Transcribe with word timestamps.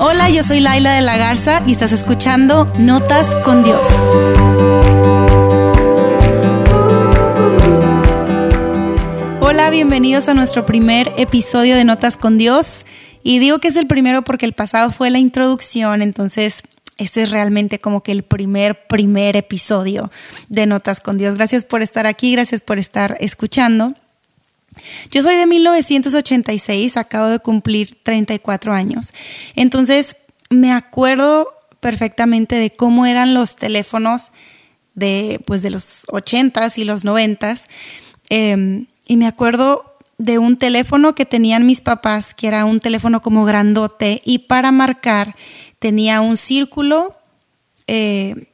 Hola, 0.00 0.30
yo 0.30 0.44
soy 0.44 0.60
Laila 0.60 0.92
de 0.92 1.00
la 1.00 1.16
Garza 1.16 1.60
y 1.66 1.72
estás 1.72 1.90
escuchando 1.90 2.72
Notas 2.78 3.34
con 3.44 3.64
Dios. 3.64 3.84
Hola, 9.40 9.70
bienvenidos 9.70 10.28
a 10.28 10.34
nuestro 10.34 10.64
primer 10.64 11.12
episodio 11.16 11.74
de 11.74 11.82
Notas 11.82 12.16
con 12.16 12.38
Dios. 12.38 12.86
Y 13.24 13.40
digo 13.40 13.58
que 13.58 13.66
es 13.66 13.74
el 13.74 13.88
primero 13.88 14.22
porque 14.22 14.46
el 14.46 14.52
pasado 14.52 14.92
fue 14.92 15.10
la 15.10 15.18
introducción, 15.18 16.00
entonces 16.00 16.62
este 16.96 17.22
es 17.22 17.32
realmente 17.32 17.80
como 17.80 18.04
que 18.04 18.12
el 18.12 18.22
primer, 18.22 18.86
primer 18.86 19.34
episodio 19.34 20.12
de 20.48 20.66
Notas 20.66 21.00
con 21.00 21.18
Dios. 21.18 21.34
Gracias 21.34 21.64
por 21.64 21.82
estar 21.82 22.06
aquí, 22.06 22.30
gracias 22.30 22.60
por 22.60 22.78
estar 22.78 23.16
escuchando. 23.18 23.94
Yo 25.10 25.22
soy 25.22 25.36
de 25.36 25.46
1986, 25.46 26.96
acabo 26.96 27.28
de 27.28 27.38
cumplir 27.38 27.98
34 28.02 28.72
años. 28.72 29.12
Entonces, 29.54 30.16
me 30.50 30.72
acuerdo 30.72 31.48
perfectamente 31.80 32.56
de 32.56 32.70
cómo 32.70 33.06
eran 33.06 33.34
los 33.34 33.56
teléfonos 33.56 34.30
de, 34.94 35.40
pues, 35.46 35.62
de 35.62 35.70
los 35.70 36.04
80s 36.08 36.78
y 36.78 36.84
los 36.84 37.04
90s. 37.04 37.64
Em, 38.30 38.86
y 39.06 39.16
me 39.16 39.26
acuerdo 39.26 39.96
de 40.18 40.38
un 40.38 40.56
teléfono 40.56 41.14
que 41.14 41.24
tenían 41.24 41.66
mis 41.66 41.80
papás, 41.80 42.34
que 42.34 42.48
era 42.48 42.64
un 42.64 42.80
teléfono 42.80 43.22
como 43.22 43.44
grandote, 43.44 44.20
y 44.24 44.40
para 44.40 44.72
marcar 44.72 45.36
tenía 45.78 46.20
un 46.20 46.36
círculo 46.36 47.16
eh, 47.86 48.48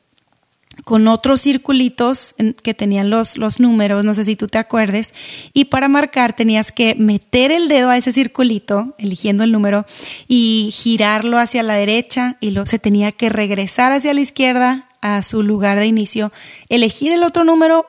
con 0.84 1.08
otros 1.08 1.40
circulitos 1.40 2.34
que 2.62 2.74
tenían 2.74 3.10
los, 3.10 3.36
los 3.36 3.60
números, 3.60 4.04
no 4.04 4.14
sé 4.14 4.24
si 4.24 4.36
tú 4.36 4.46
te 4.46 4.58
acuerdes, 4.58 5.14
y 5.52 5.66
para 5.66 5.88
marcar 5.88 6.34
tenías 6.34 6.72
que 6.72 6.94
meter 6.96 7.52
el 7.52 7.68
dedo 7.68 7.90
a 7.90 7.96
ese 7.96 8.12
circulito, 8.12 8.94
eligiendo 8.98 9.44
el 9.44 9.52
número, 9.52 9.86
y 10.28 10.70
girarlo 10.72 11.38
hacia 11.38 11.62
la 11.62 11.74
derecha, 11.74 12.36
y 12.40 12.50
luego 12.50 12.66
se 12.66 12.78
tenía 12.78 13.12
que 13.12 13.28
regresar 13.28 13.92
hacia 13.92 14.14
la 14.14 14.20
izquierda 14.20 14.88
a 15.00 15.22
su 15.22 15.42
lugar 15.42 15.78
de 15.78 15.86
inicio, 15.86 16.32
elegir 16.68 17.12
el 17.12 17.24
otro 17.24 17.44
número, 17.44 17.86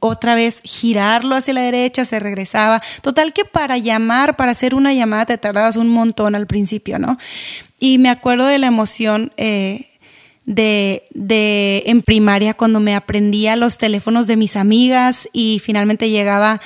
otra 0.00 0.34
vez 0.34 0.60
girarlo 0.64 1.36
hacia 1.36 1.54
la 1.54 1.62
derecha, 1.62 2.04
se 2.04 2.18
regresaba. 2.20 2.82
Total 3.00 3.32
que 3.32 3.44
para 3.44 3.78
llamar, 3.78 4.36
para 4.36 4.50
hacer 4.50 4.74
una 4.74 4.92
llamada, 4.92 5.26
te 5.26 5.38
tardabas 5.38 5.76
un 5.76 5.88
montón 5.88 6.34
al 6.34 6.46
principio, 6.46 6.98
¿no? 6.98 7.16
Y 7.78 7.98
me 7.98 8.10
acuerdo 8.10 8.46
de 8.46 8.58
la 8.58 8.66
emoción. 8.66 9.32
Eh, 9.36 9.91
de, 10.44 11.04
de, 11.14 11.84
en 11.86 12.02
primaria 12.02 12.54
cuando 12.54 12.80
me 12.80 12.94
aprendía 12.94 13.56
los 13.56 13.78
teléfonos 13.78 14.26
de 14.26 14.36
mis 14.36 14.56
amigas 14.56 15.28
y 15.32 15.60
finalmente 15.62 16.10
llegaba 16.10 16.60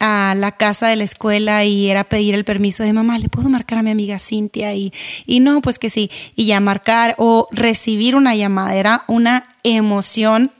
a 0.00 0.34
la 0.36 0.52
casa 0.52 0.88
de 0.88 0.96
la 0.96 1.04
escuela 1.04 1.64
y 1.64 1.90
era 1.90 2.04
pedir 2.04 2.34
el 2.34 2.44
permiso 2.44 2.82
de 2.82 2.92
mamá, 2.92 3.18
¿le 3.18 3.28
puedo 3.28 3.48
marcar 3.48 3.78
a 3.78 3.82
mi 3.82 3.90
amiga 3.90 4.18
Cintia? 4.18 4.74
Y, 4.74 4.92
y 5.26 5.40
no, 5.40 5.60
pues 5.60 5.78
que 5.78 5.90
sí, 5.90 6.10
y 6.34 6.46
ya 6.46 6.58
marcar 6.58 7.14
o 7.18 7.46
recibir 7.52 8.16
una 8.16 8.34
llamada, 8.34 8.74
era 8.74 9.04
una 9.06 9.46
emoción 9.62 10.50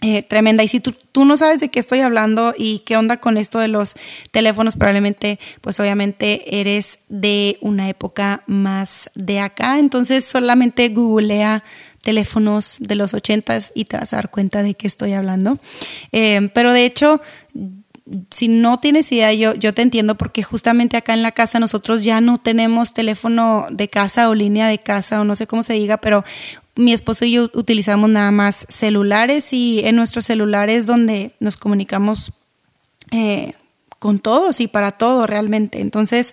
eh, 0.00 0.22
tremenda. 0.22 0.62
Y 0.62 0.68
si 0.68 0.78
tú, 0.78 0.94
tú, 1.10 1.24
no 1.24 1.36
sabes 1.36 1.58
de 1.58 1.70
qué 1.70 1.80
estoy 1.80 2.00
hablando 2.00 2.54
y 2.56 2.80
qué 2.80 2.96
onda 2.96 3.16
con 3.16 3.36
esto 3.36 3.58
de 3.58 3.66
los 3.66 3.96
teléfonos, 4.30 4.76
probablemente, 4.76 5.40
pues 5.60 5.80
obviamente 5.80 6.60
eres 6.60 7.00
de 7.08 7.58
una 7.62 7.88
época 7.88 8.44
más 8.46 9.10
de 9.16 9.40
acá. 9.40 9.80
Entonces 9.80 10.24
solamente 10.24 10.88
googlea 10.90 11.64
teléfonos 12.08 12.78
de 12.80 12.94
los 12.94 13.12
ochentas 13.12 13.70
y 13.74 13.84
te 13.84 13.98
vas 13.98 14.14
a 14.14 14.16
dar 14.16 14.30
cuenta 14.30 14.62
de 14.62 14.72
qué 14.72 14.86
estoy 14.86 15.12
hablando. 15.12 15.58
Eh, 16.10 16.48
pero 16.54 16.72
de 16.72 16.86
hecho, 16.86 17.20
si 18.30 18.48
no 18.48 18.80
tienes 18.80 19.12
idea, 19.12 19.30
yo, 19.34 19.52
yo 19.52 19.74
te 19.74 19.82
entiendo 19.82 20.14
porque 20.14 20.42
justamente 20.42 20.96
acá 20.96 21.12
en 21.12 21.20
la 21.20 21.32
casa 21.32 21.60
nosotros 21.60 22.04
ya 22.04 22.22
no 22.22 22.38
tenemos 22.38 22.94
teléfono 22.94 23.66
de 23.70 23.88
casa 23.88 24.30
o 24.30 24.34
línea 24.34 24.68
de 24.68 24.78
casa 24.78 25.20
o 25.20 25.24
no 25.24 25.36
sé 25.36 25.46
cómo 25.46 25.62
se 25.62 25.74
diga, 25.74 25.98
pero 25.98 26.24
mi 26.76 26.94
esposo 26.94 27.26
y 27.26 27.32
yo 27.32 27.50
utilizamos 27.52 28.08
nada 28.08 28.30
más 28.30 28.64
celulares 28.70 29.52
y 29.52 29.82
en 29.84 29.94
nuestros 29.94 30.24
celulares 30.24 30.86
donde 30.86 31.32
nos 31.40 31.58
comunicamos 31.58 32.32
eh, 33.10 33.52
con 33.98 34.18
todos 34.18 34.62
y 34.62 34.66
para 34.66 34.92
todo 34.92 35.26
realmente. 35.26 35.82
Entonces, 35.82 36.32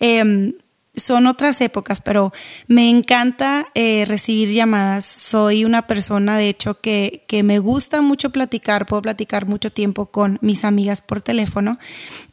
eh, 0.00 0.52
son 0.94 1.26
otras 1.26 1.60
épocas, 1.60 2.00
pero 2.00 2.32
me 2.66 2.90
encanta 2.90 3.66
eh, 3.74 4.04
recibir 4.06 4.50
llamadas. 4.50 5.04
Soy 5.04 5.64
una 5.64 5.86
persona, 5.86 6.36
de 6.36 6.48
hecho, 6.48 6.80
que, 6.80 7.24
que, 7.26 7.42
me 7.42 7.58
gusta 7.58 8.02
mucho 8.02 8.30
platicar, 8.30 8.86
puedo 8.86 9.02
platicar 9.02 9.46
mucho 9.46 9.72
tiempo 9.72 10.06
con 10.06 10.38
mis 10.42 10.64
amigas 10.64 11.00
por 11.00 11.22
teléfono, 11.22 11.78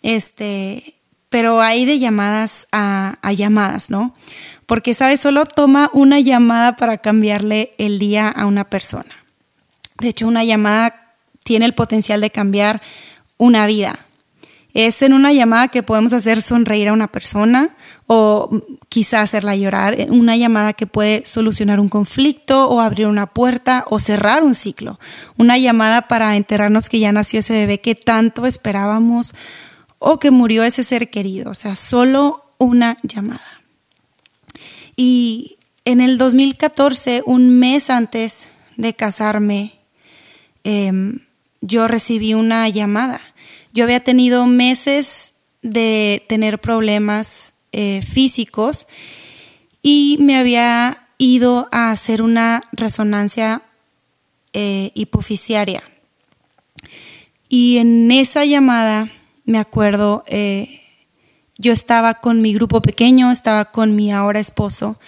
este, 0.02 0.96
pero 1.30 1.62
hay 1.62 1.86
de 1.86 2.00
llamadas 2.00 2.68
a, 2.72 3.18
a 3.22 3.32
llamadas, 3.32 3.90
¿no? 3.90 4.14
Porque, 4.66 4.94
¿sabes? 4.94 5.22
Solo 5.22 5.46
toma 5.46 5.90
una 5.94 6.20
llamada 6.20 6.76
para 6.76 6.98
cambiarle 6.98 7.74
el 7.78 7.98
día 7.98 8.28
a 8.28 8.46
una 8.46 8.70
persona. 8.70 9.16
De 10.00 10.10
hecho, 10.10 10.28
una 10.28 10.44
llamada 10.44 11.16
tiene 11.44 11.66
el 11.66 11.74
potencial 11.74 12.20
de 12.20 12.30
cambiar 12.30 12.82
una 13.38 13.66
vida 13.68 14.06
es 14.74 15.02
en 15.02 15.14
una 15.14 15.34
llamada 15.34 15.68
que 15.68 15.84
podemos 15.84 16.14
hacer 16.14 16.42
sonreír 16.42 16.90
a 16.90 16.94
una 16.94 17.08
persona 17.08 17.76
o 18.06 18.62
quizá 18.88 19.22
hacerla 19.22 19.56
llorar, 19.56 19.96
una 20.10 20.38
llamada 20.38 20.74
que 20.74 20.86
puede 20.86 21.26
solucionar 21.26 21.80
un 21.80 21.90
conflicto 21.90 22.70
o 22.70 22.80
abrir 22.80 23.08
una 23.08 23.28
puerta 23.28 23.86
o 23.90 24.00
cerrar 24.00 24.44
un 24.44 24.54
ciclo, 24.54 25.00
una 25.38 25.58
llamada 25.58 26.08
para 26.08 26.36
enterarnos 26.36 26.90
que 26.90 27.00
ya 27.00 27.12
nació 27.12 27.40
ese 27.40 27.54
bebé 27.54 27.80
que 27.80 27.96
tanto 27.96 28.46
esperábamos 28.46 29.34
o 29.98 30.20
que 30.20 30.32
murió 30.32 30.64
ese 30.64 30.84
ser 30.84 31.10
querido, 31.10 31.52
o 31.52 31.56
sea, 31.56 31.76
solo 31.76 32.46
una 32.58 32.98
llamada. 33.04 33.64
Y 34.96 35.58
en 35.86 36.02
el 36.02 36.18
2014, 36.18 37.24
un 37.26 37.50
mes 37.58 37.90
antes 37.90 38.48
de 38.78 38.94
casarme, 38.94 39.80
em, 40.64 41.20
yo 41.62 41.88
recibí 41.88 42.34
una 42.34 42.70
llamada 42.70 43.22
yo 43.80 43.86
había 43.86 44.02
tenido 44.02 44.46
meses 44.46 45.32
de 45.62 46.26
tener 46.28 46.60
problemas 46.60 47.54
eh, 47.72 48.02
físicos 48.02 48.88
y 49.82 50.18
me 50.20 50.36
había 50.36 51.08
ido 51.18 51.70
a 51.72 51.92
hacer 51.92 52.22
una 52.22 52.62
resonancia 52.74 53.62
eh, 54.52 54.92
hipofisiaria. 54.96 55.82
Y 57.48 57.78
en 57.78 58.12
esa 58.12 58.44
llamada, 58.44 59.10
me 59.46 59.60
acuerdo, 59.60 60.26
eh, 60.28 60.82
yo 61.58 61.72
estaba 61.72 62.16
con 62.16 62.42
mi 62.42 62.54
grupo 62.54 62.82
pequeño, 62.82 63.32
estaba 63.32 63.72
con 63.72 63.96
mi 63.96 64.12
ahora 64.12 64.42
esposo 64.42 65.00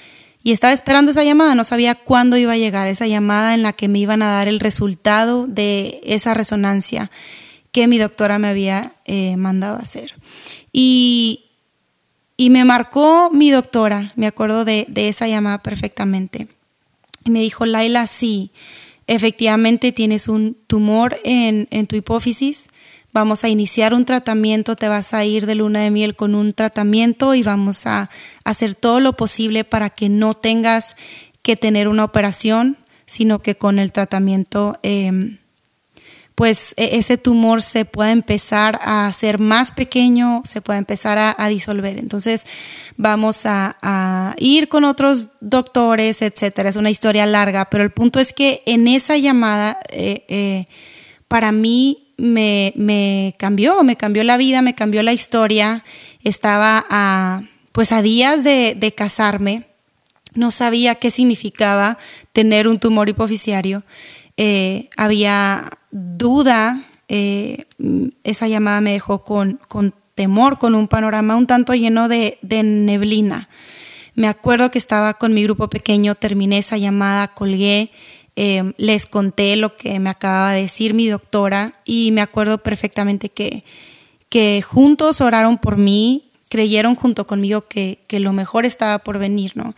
y 0.43 0.53
estaba 0.53 0.71
esperando 0.71 1.11
esa 1.11 1.25
llamada, 1.25 1.55
no 1.55 1.65
sabía 1.65 1.95
cuándo 1.95 2.37
iba 2.37 2.53
a 2.53 2.57
llegar 2.57 2.87
esa 2.87 3.05
llamada 3.05 3.53
en 3.53 3.63
la 3.63 3.73
que 3.73 3.89
me 3.89 3.99
iban 3.99 4.21
a 4.21 4.31
dar 4.31 4.47
el 4.47 4.61
resultado 4.61 5.45
de 5.45 5.99
esa 6.05 6.33
resonancia 6.33 7.11
que 7.71 7.87
mi 7.87 7.97
doctora 7.97 8.39
me 8.39 8.49
había 8.49 8.93
eh, 9.05 9.37
mandado 9.37 9.77
hacer. 9.77 10.13
Y, 10.71 11.45
y, 12.37 12.49
me 12.49 12.65
marcó 12.65 13.29
mi 13.31 13.49
doctora, 13.49 14.11
me 14.15 14.27
acuerdo 14.27 14.65
de, 14.65 14.85
de, 14.89 15.07
esa 15.07 15.27
llamada 15.27 15.61
perfectamente. 15.63 16.47
Y 17.25 17.31
me 17.31 17.39
dijo, 17.39 17.65
Laila, 17.65 18.07
sí, 18.07 18.51
efectivamente 19.07 19.91
tienes 19.91 20.27
un 20.27 20.57
tumor 20.67 21.19
en, 21.23 21.67
en 21.71 21.87
tu 21.87 21.95
hipófisis, 21.95 22.67
vamos 23.13 23.43
a 23.43 23.49
iniciar 23.49 23.93
un 23.93 24.05
tratamiento, 24.05 24.75
te 24.75 24.87
vas 24.87 25.13
a 25.13 25.23
ir 25.25 25.45
de 25.45 25.55
luna 25.55 25.81
de 25.81 25.91
miel 25.91 26.15
con 26.15 26.35
un 26.35 26.53
tratamiento 26.53 27.35
y 27.35 27.43
vamos 27.43 27.85
a 27.85 28.09
hacer 28.43 28.75
todo 28.75 28.99
lo 28.99 29.13
posible 29.13 29.63
para 29.63 29.89
que 29.89 30.09
no 30.09 30.33
tengas 30.33 30.95
que 31.41 31.55
tener 31.55 31.87
una 31.87 32.05
operación, 32.05 32.77
sino 33.05 33.39
que 33.39 33.55
con 33.55 33.79
el 33.79 33.91
tratamiento... 33.91 34.77
Eh, 34.83 35.37
pues 36.35 36.73
e, 36.77 36.97
ese 36.97 37.17
tumor 37.17 37.61
se 37.61 37.85
puede 37.85 38.11
empezar 38.11 38.79
a 38.81 39.07
hacer 39.07 39.39
más 39.39 39.71
pequeño, 39.71 40.41
se 40.45 40.61
puede 40.61 40.79
empezar 40.79 41.17
a, 41.37 41.47
disolver. 41.49 41.97
Entonces 41.97 42.45
vamos 42.97 43.41
a, 43.45 44.35
ir 44.37 44.69
con 44.69 44.83
otros 44.83 45.27
doctores, 45.39 46.21
etcétera. 46.21 46.69
Es 46.69 46.75
una 46.75 46.89
historia 46.89 47.25
larga, 47.25 47.69
pero 47.69 47.83
el 47.83 47.91
punto 47.91 48.19
es 48.19 48.33
que 48.33 48.63
en 48.65 48.87
esa 48.87 49.17
llamada 49.17 49.79
eh, 49.89 50.25
eh, 50.29 50.65
para 51.27 51.51
mí 51.51 52.13
me, 52.17 53.33
cambió, 53.37 53.83
me 53.83 53.95
cambió 53.95 54.23
la 54.23 54.37
vida, 54.37 54.61
me 54.61 54.75
cambió 54.75 55.03
la 55.03 55.13
historia. 55.13 55.83
Estaba 56.23 56.85
a, 56.89 57.43
pues 57.71 57.91
a 57.91 58.01
días 58.01 58.43
de, 58.43 58.75
de 58.77 58.93
casarme, 58.93 59.67
no 60.33 60.51
sabía 60.51 60.95
qué 60.95 61.11
significaba 61.11 61.97
tener 62.31 62.67
un 62.67 62.79
tumor 62.79 63.09
hipofisiario. 63.09 63.83
Eh, 64.43 64.89
había 64.97 65.69
duda, 65.91 66.83
eh, 67.07 67.65
esa 68.23 68.47
llamada 68.47 68.81
me 68.81 68.93
dejó 68.93 69.23
con, 69.23 69.59
con, 69.67 69.93
temor, 70.15 70.57
con 70.57 70.73
un 70.73 70.87
panorama 70.87 71.35
un 71.35 71.45
tanto 71.45 71.75
lleno 71.75 72.09
de, 72.09 72.39
neblina. 72.41 73.49
Me 74.15 74.27
acuerdo 74.27 74.71
que 74.71 74.79
estaba 74.79 75.13
con 75.13 75.35
mi 75.35 75.43
grupo 75.43 75.69
pequeño, 75.69 76.15
terminé 76.15 76.57
esa 76.57 76.79
llamada, 76.79 77.35
colgué, 77.35 77.91
eh, 78.35 78.73
les 78.77 79.05
conté 79.05 79.55
lo 79.57 79.77
que 79.77 79.99
me 79.99 80.09
acababa 80.09 80.53
de 80.53 80.63
decir 80.63 80.95
mi 80.95 81.07
doctora 81.07 81.75
y 81.85 82.09
me 82.11 82.21
acuerdo 82.21 82.63
perfectamente 82.63 83.29
que, 83.29 83.63
que 84.29 84.63
juntos 84.63 85.21
oraron 85.21 85.59
por 85.59 85.77
mí, 85.77 86.31
creyeron 86.49 86.95
junto 86.95 87.27
conmigo 87.27 87.67
que, 87.67 87.99
lo 88.09 88.33
mejor 88.33 88.65
estaba 88.65 88.97
por 88.97 89.19
venir, 89.19 89.51
¿no? 89.53 89.75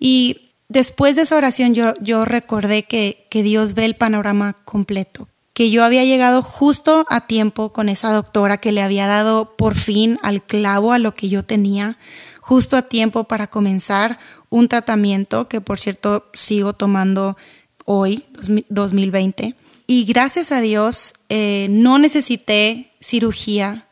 Y 0.00 0.47
después 0.68 1.16
de 1.16 1.22
esa 1.22 1.36
oración 1.36 1.74
yo, 1.74 1.94
yo 2.00 2.24
recordé 2.24 2.84
que, 2.84 3.26
que 3.30 3.42
Dios 3.42 3.74
ve 3.74 3.84
el 3.84 3.96
panorama 3.96 4.54
completo, 4.64 5.28
que 5.52 5.70
yo 5.70 5.84
había 5.84 6.04
llegado 6.04 6.42
justo 6.42 7.04
a 7.10 7.26
tiempo 7.26 7.72
con 7.72 7.88
esa 7.88 8.12
doctora 8.12 8.58
que 8.58 8.72
le 8.72 8.82
había 8.82 9.06
dado 9.06 9.56
por 9.56 9.74
fin 9.74 10.18
al 10.22 10.42
clavo 10.42 10.92
a 10.92 10.98
lo 10.98 11.14
que 11.14 11.28
yo 11.28 11.44
tenía, 11.44 11.98
justo 12.40 12.76
a 12.76 12.82
tiempo 12.82 13.24
para 13.24 13.48
comenzar 13.48 14.18
un 14.50 14.68
tratamiento 14.68 15.48
que 15.48 15.60
por 15.60 15.78
cierto 15.78 16.30
sigo 16.32 16.72
tomando 16.72 17.36
hoy, 17.84 18.24
2020. 18.68 19.56
Y 19.86 20.04
gracias 20.04 20.52
a 20.52 20.60
Dios 20.60 21.14
eh, 21.30 21.66
no 21.70 21.98
necesité 21.98 22.92
cirugía. 23.00 23.86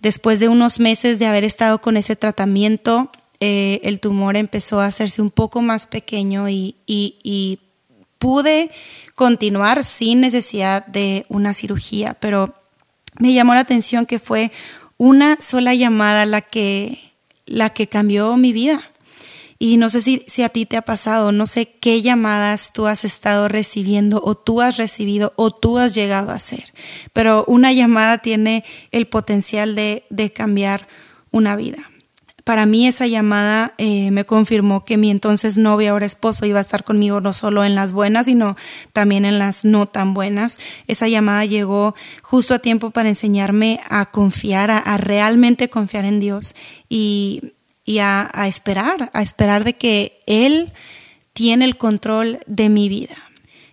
Después 0.00 0.40
de 0.40 0.48
unos 0.48 0.80
meses 0.80 1.18
de 1.18 1.26
haber 1.26 1.44
estado 1.44 1.80
con 1.80 1.96
ese 1.96 2.16
tratamiento, 2.16 3.10
eh, 3.40 3.80
el 3.84 4.00
tumor 4.00 4.36
empezó 4.36 4.80
a 4.80 4.86
hacerse 4.86 5.22
un 5.22 5.30
poco 5.30 5.62
más 5.62 5.86
pequeño 5.86 6.48
y, 6.48 6.76
y 6.86 7.60
pude 8.18 8.70
continuar 9.14 9.84
sin 9.84 10.20
necesidad 10.20 10.86
de 10.86 11.26
una 11.28 11.54
cirugía, 11.54 12.14
pero 12.14 12.54
me 13.18 13.32
llamó 13.32 13.54
la 13.54 13.60
atención 13.60 14.06
que 14.06 14.18
fue 14.18 14.52
una 14.96 15.38
sola 15.40 15.74
llamada 15.74 16.26
la 16.26 16.40
que, 16.40 16.98
la 17.46 17.70
que 17.70 17.88
cambió 17.88 18.36
mi 18.36 18.52
vida. 18.52 18.82
Y 19.60 19.76
no 19.76 19.88
sé 19.88 20.00
si, 20.00 20.22
si, 20.28 20.44
a 20.44 20.50
ti 20.50 20.66
te 20.66 20.76
ha 20.76 20.82
pasado, 20.82 21.32
no 21.32 21.48
sé 21.48 21.66
qué 21.80 22.00
llamadas 22.00 22.72
tú 22.72 22.86
has 22.86 23.04
estado 23.04 23.48
recibiendo 23.48 24.20
o 24.24 24.36
tú 24.36 24.60
has 24.60 24.76
recibido 24.76 25.32
o 25.34 25.50
tú 25.50 25.78
has 25.78 25.96
llegado 25.96 26.30
a 26.30 26.36
hacer, 26.36 26.72
pero 27.12 27.44
una 27.48 27.72
llamada 27.72 28.18
tiene 28.18 28.64
el 28.92 29.08
potencial 29.08 29.74
de, 29.74 30.04
de 30.10 30.30
cambiar 30.30 30.86
una 31.32 31.56
vida. 31.56 31.90
Para 32.48 32.64
mí 32.64 32.86
esa 32.86 33.06
llamada 33.06 33.74
eh, 33.76 34.10
me 34.10 34.24
confirmó 34.24 34.86
que 34.86 34.96
mi 34.96 35.10
entonces 35.10 35.58
novio, 35.58 35.90
ahora 35.90 36.06
esposo, 36.06 36.46
iba 36.46 36.56
a 36.56 36.62
estar 36.62 36.82
conmigo 36.82 37.20
no 37.20 37.34
solo 37.34 37.62
en 37.62 37.74
las 37.74 37.92
buenas, 37.92 38.24
sino 38.24 38.56
también 38.94 39.26
en 39.26 39.38
las 39.38 39.66
no 39.66 39.84
tan 39.84 40.14
buenas. 40.14 40.58
Esa 40.86 41.08
llamada 41.08 41.44
llegó 41.44 41.94
justo 42.22 42.54
a 42.54 42.58
tiempo 42.58 42.90
para 42.90 43.10
enseñarme 43.10 43.80
a 43.90 44.10
confiar, 44.10 44.70
a 44.70 44.96
realmente 44.96 45.68
confiar 45.68 46.06
en 46.06 46.20
Dios 46.20 46.54
y 46.88 47.52
y 47.88 48.00
a, 48.00 48.30
esperar, 48.46 49.10
a 49.14 49.22
esperar 49.22 49.64
de 49.64 49.72
que 49.72 50.20
Él 50.26 50.72
tiene 51.32 51.64
el 51.64 51.78
control 51.78 52.38
de 52.46 52.68
mi 52.68 52.90
vida. 52.90 53.16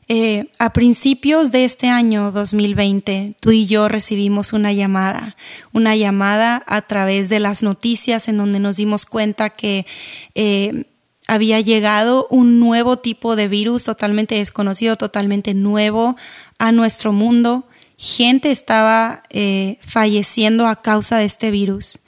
Eh, 0.08 0.52
a 0.60 0.72
principios 0.72 1.52
de 1.52 1.66
este 1.66 1.88
año 1.88 2.32
2020, 2.32 3.36
tú 3.40 3.52
y 3.52 3.66
yo 3.66 3.90
recibimos 3.90 4.54
una 4.54 4.72
llamada, 4.72 5.36
una 5.74 5.96
llamada 5.96 6.64
a 6.68 6.82
través 6.84 7.30
de 7.30 7.40
las 7.40 7.64
noticias 7.64 8.28
en 8.28 8.38
donde 8.38 8.60
nos 8.60 8.78
dimos 8.78 9.06
cuenta 9.06 9.50
que 9.50 9.88
eh, 10.36 10.86
había 11.28 11.60
llegado 11.60 12.28
un 12.30 12.60
nuevo 12.60 12.98
tipo 12.98 13.36
de 13.36 13.48
virus 13.48 13.84
totalmente 13.84 14.36
desconocido, 14.36 14.96
totalmente 14.96 15.54
nuevo 15.56 16.16
a 16.60 16.72
nuestro 16.72 17.12
mundo. 17.12 17.68
Gente 17.98 18.52
estaba 18.52 19.24
eh, 19.32 19.80
falleciendo 19.82 20.68
a 20.68 20.82
causa 20.82 21.18
de 21.18 21.26
este 21.26 21.50
virus 21.50 22.00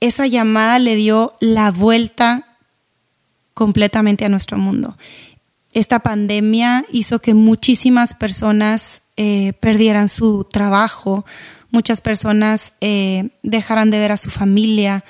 esa 0.00 0.26
llamada 0.26 0.78
le 0.78 0.96
dio 0.96 1.36
la 1.40 1.70
vuelta 1.70 2.56
completamente 3.54 4.24
a 4.24 4.30
nuestro 4.30 4.56
mundo. 4.56 4.96
Esta 5.72 6.00
pandemia 6.00 6.84
hizo 6.90 7.20
que 7.20 7.34
muchísimas 7.34 8.14
personas 8.14 9.02
eh, 9.16 9.52
perdieran 9.60 10.08
su 10.08 10.44
trabajo, 10.44 11.24
muchas 11.70 12.00
personas 12.00 12.72
eh, 12.80 13.30
dejaran 13.42 13.90
de 13.90 13.98
ver 13.98 14.12
a 14.12 14.16
su 14.16 14.30
familia. 14.30 15.04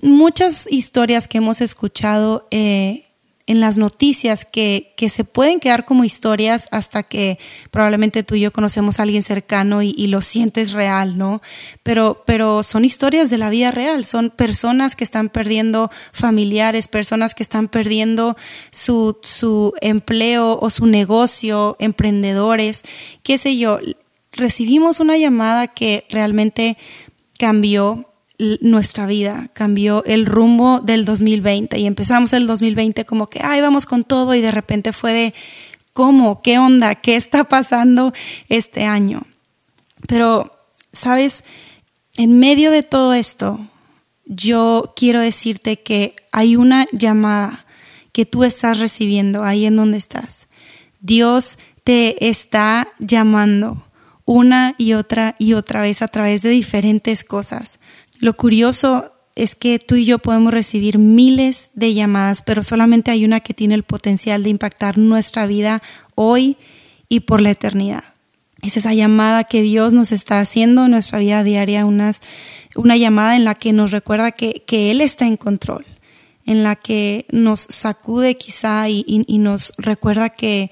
Muchas 0.00 0.66
historias 0.70 1.28
que 1.28 1.38
hemos 1.38 1.60
escuchado 1.60 2.48
eh, 2.50 3.11
en 3.46 3.60
las 3.60 3.76
noticias 3.76 4.44
que, 4.44 4.94
que, 4.96 5.08
se 5.08 5.24
pueden 5.24 5.60
quedar 5.60 5.84
como 5.84 6.04
historias 6.04 6.68
hasta 6.70 7.02
que 7.02 7.38
probablemente 7.70 8.22
tú 8.22 8.36
y 8.36 8.40
yo 8.40 8.52
conocemos 8.52 8.98
a 8.98 9.02
alguien 9.02 9.22
cercano 9.22 9.82
y, 9.82 10.06
lo 10.06 10.22
sientes 10.22 10.72
real, 10.72 11.18
¿no? 11.18 11.42
Pero, 11.82 12.22
pero 12.26 12.62
son 12.62 12.84
historias 12.84 13.30
de 13.30 13.38
la 13.38 13.50
vida 13.50 13.70
real, 13.70 14.04
son 14.04 14.30
personas 14.30 14.94
que 14.94 15.04
están 15.04 15.28
perdiendo 15.28 15.90
familiares, 16.12 16.88
personas 16.88 17.34
que 17.34 17.42
están 17.42 17.68
perdiendo 17.68 18.36
su, 18.70 19.18
su 19.22 19.74
empleo 19.80 20.58
o 20.60 20.70
su 20.70 20.86
negocio, 20.86 21.76
emprendedores, 21.78 22.82
qué 23.22 23.38
sé 23.38 23.56
yo. 23.56 23.78
Recibimos 24.32 25.00
una 25.00 25.18
llamada 25.18 25.66
que 25.66 26.06
realmente 26.10 26.78
cambió 27.38 28.11
nuestra 28.60 29.06
vida, 29.06 29.50
cambió 29.52 30.04
el 30.04 30.26
rumbo 30.26 30.80
del 30.80 31.04
2020 31.04 31.78
y 31.78 31.86
empezamos 31.86 32.32
el 32.32 32.46
2020 32.46 33.04
como 33.04 33.26
que, 33.26 33.40
ay, 33.42 33.60
vamos 33.60 33.86
con 33.86 34.04
todo 34.04 34.34
y 34.34 34.40
de 34.40 34.50
repente 34.50 34.92
fue 34.92 35.12
de, 35.12 35.34
¿cómo? 35.92 36.42
¿Qué 36.42 36.58
onda? 36.58 36.94
¿Qué 36.94 37.16
está 37.16 37.44
pasando 37.44 38.12
este 38.48 38.84
año? 38.84 39.22
Pero, 40.06 40.58
¿sabes? 40.92 41.44
En 42.16 42.38
medio 42.38 42.70
de 42.70 42.82
todo 42.82 43.14
esto, 43.14 43.60
yo 44.26 44.92
quiero 44.96 45.20
decirte 45.20 45.78
que 45.78 46.14
hay 46.32 46.56
una 46.56 46.86
llamada 46.92 47.64
que 48.12 48.26
tú 48.26 48.44
estás 48.44 48.78
recibiendo 48.78 49.44
ahí 49.44 49.64
en 49.66 49.76
donde 49.76 49.98
estás. 49.98 50.46
Dios 51.00 51.58
te 51.84 52.28
está 52.28 52.88
llamando 52.98 53.84
una 54.24 54.74
y 54.78 54.92
otra 54.92 55.34
y 55.38 55.54
otra 55.54 55.82
vez 55.82 56.02
a 56.02 56.08
través 56.08 56.42
de 56.42 56.50
diferentes 56.50 57.24
cosas. 57.24 57.78
Lo 58.22 58.36
curioso 58.36 59.12
es 59.34 59.56
que 59.56 59.80
tú 59.80 59.96
y 59.96 60.04
yo 60.04 60.20
podemos 60.20 60.54
recibir 60.54 60.96
miles 60.96 61.70
de 61.74 61.92
llamadas, 61.92 62.42
pero 62.42 62.62
solamente 62.62 63.10
hay 63.10 63.24
una 63.24 63.40
que 63.40 63.52
tiene 63.52 63.74
el 63.74 63.82
potencial 63.82 64.44
de 64.44 64.50
impactar 64.50 64.96
nuestra 64.96 65.44
vida 65.46 65.82
hoy 66.14 66.56
y 67.08 67.20
por 67.20 67.40
la 67.40 67.50
eternidad. 67.50 68.04
Es 68.62 68.76
esa 68.76 68.94
llamada 68.94 69.42
que 69.42 69.60
Dios 69.60 69.92
nos 69.92 70.12
está 70.12 70.38
haciendo 70.38 70.84
en 70.84 70.92
nuestra 70.92 71.18
vida 71.18 71.42
diaria, 71.42 71.84
una 71.84 72.96
llamada 72.96 73.34
en 73.34 73.42
la 73.42 73.56
que 73.56 73.72
nos 73.72 73.90
recuerda 73.90 74.30
que, 74.30 74.62
que 74.68 74.92
Él 74.92 75.00
está 75.00 75.26
en 75.26 75.36
control, 75.36 75.84
en 76.46 76.62
la 76.62 76.76
que 76.76 77.26
nos 77.32 77.58
sacude 77.58 78.36
quizá 78.36 78.88
y, 78.88 79.04
y 79.04 79.38
nos 79.38 79.72
recuerda 79.78 80.28
que, 80.30 80.70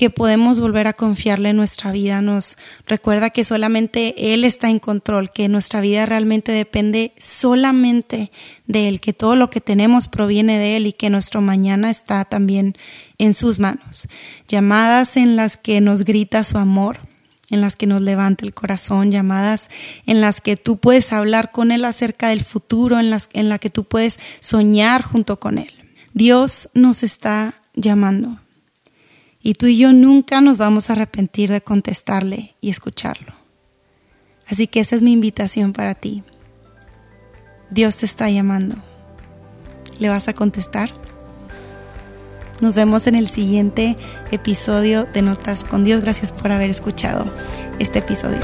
que 0.00 0.08
podemos 0.08 0.60
volver 0.60 0.86
a 0.86 0.94
confiarle 0.94 1.50
en 1.50 1.56
nuestra 1.56 1.92
vida, 1.92 2.22
nos 2.22 2.56
recuerda 2.86 3.28
que 3.28 3.44
solamente 3.44 4.32
Él 4.32 4.44
está 4.44 4.70
en 4.70 4.78
control, 4.78 5.30
que 5.30 5.46
nuestra 5.50 5.82
vida 5.82 6.06
realmente 6.06 6.52
depende 6.52 7.12
solamente 7.18 8.32
de 8.66 8.88
Él, 8.88 9.02
que 9.02 9.12
todo 9.12 9.36
lo 9.36 9.50
que 9.50 9.60
tenemos 9.60 10.08
proviene 10.08 10.58
de 10.58 10.78
Él 10.78 10.86
y 10.86 10.94
que 10.94 11.10
nuestro 11.10 11.42
mañana 11.42 11.90
está 11.90 12.24
también 12.24 12.78
en 13.18 13.34
sus 13.34 13.58
manos. 13.58 14.08
Llamadas 14.48 15.18
en 15.18 15.36
las 15.36 15.58
que 15.58 15.82
nos 15.82 16.06
grita 16.06 16.44
su 16.44 16.56
amor, 16.56 17.00
en 17.50 17.60
las 17.60 17.76
que 17.76 17.86
nos 17.86 18.00
levanta 18.00 18.46
el 18.46 18.54
corazón, 18.54 19.10
llamadas 19.10 19.68
en 20.06 20.22
las 20.22 20.40
que 20.40 20.56
tú 20.56 20.78
puedes 20.78 21.12
hablar 21.12 21.52
con 21.52 21.72
Él 21.72 21.84
acerca 21.84 22.30
del 22.30 22.40
futuro, 22.42 22.98
en 22.98 23.10
las 23.10 23.28
en 23.34 23.50
la 23.50 23.58
que 23.58 23.68
tú 23.68 23.84
puedes 23.84 24.18
soñar 24.40 25.02
junto 25.02 25.38
con 25.38 25.58
Él. 25.58 25.70
Dios 26.14 26.70
nos 26.72 27.02
está 27.02 27.52
llamando. 27.74 28.39
Y 29.42 29.54
tú 29.54 29.66
y 29.66 29.78
yo 29.78 29.92
nunca 29.92 30.40
nos 30.40 30.58
vamos 30.58 30.90
a 30.90 30.92
arrepentir 30.92 31.50
de 31.50 31.62
contestarle 31.62 32.54
y 32.60 32.70
escucharlo. 32.70 33.34
Así 34.46 34.66
que 34.66 34.80
esa 34.80 34.96
es 34.96 35.02
mi 35.02 35.12
invitación 35.12 35.72
para 35.72 35.94
ti. 35.94 36.22
Dios 37.70 37.96
te 37.96 38.06
está 38.06 38.28
llamando. 38.28 38.76
¿Le 39.98 40.08
vas 40.08 40.28
a 40.28 40.34
contestar? 40.34 40.90
Nos 42.60 42.74
vemos 42.74 43.06
en 43.06 43.14
el 43.14 43.28
siguiente 43.28 43.96
episodio 44.30 45.04
de 45.04 45.22
Notas 45.22 45.64
con 45.64 45.84
Dios. 45.84 46.02
Gracias 46.02 46.32
por 46.32 46.50
haber 46.52 46.68
escuchado 46.68 47.24
este 47.78 48.00
episodio. 48.00 48.40